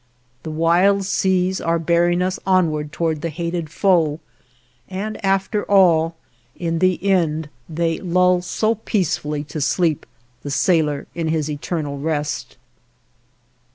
The 0.41 0.49
wild 0.49 1.05
seas 1.05 1.61
are 1.61 1.77
bearing 1.77 2.23
us 2.23 2.39
onward 2.43 2.91
towards 2.91 3.19
the 3.19 3.29
hated 3.29 3.69
foe, 3.69 4.19
and 4.89 5.23
after 5.23 5.63
all 5.65 6.15
in 6.57 6.79
the 6.79 7.03
end 7.07 7.49
they 7.69 7.99
lull 7.99 8.41
so 8.41 8.73
peacefully 8.73 9.43
to 9.43 9.61
sleep 9.61 10.07
the 10.41 10.49
sailor 10.49 11.05
in 11.13 11.27
his 11.27 11.51
eternal 11.51 11.99
rest. 11.99 12.57